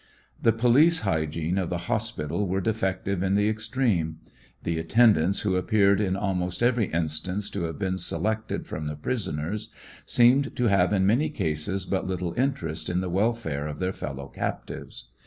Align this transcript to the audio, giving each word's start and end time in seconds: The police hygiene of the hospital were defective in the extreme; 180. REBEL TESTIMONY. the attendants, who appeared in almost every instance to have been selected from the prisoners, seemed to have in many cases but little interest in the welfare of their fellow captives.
The 0.41 0.51
police 0.51 1.01
hygiene 1.01 1.59
of 1.59 1.69
the 1.69 1.77
hospital 1.85 2.47
were 2.47 2.59
defective 2.59 3.21
in 3.21 3.35
the 3.35 3.47
extreme; 3.47 4.17
180. 4.17 4.17
REBEL 4.17 4.33
TESTIMONY. 4.33 4.75
the 4.75 4.79
attendants, 5.13 5.39
who 5.41 5.55
appeared 5.57 6.01
in 6.01 6.15
almost 6.15 6.63
every 6.63 6.87
instance 6.87 7.51
to 7.51 7.61
have 7.65 7.77
been 7.77 7.99
selected 7.99 8.65
from 8.65 8.87
the 8.87 8.95
prisoners, 8.95 9.69
seemed 10.07 10.55
to 10.55 10.63
have 10.69 10.91
in 10.91 11.05
many 11.05 11.29
cases 11.29 11.85
but 11.85 12.07
little 12.07 12.33
interest 12.33 12.89
in 12.89 13.01
the 13.01 13.11
welfare 13.11 13.67
of 13.67 13.77
their 13.77 13.93
fellow 13.93 14.25
captives. 14.27 15.05